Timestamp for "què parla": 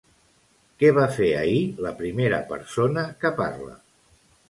3.23-3.81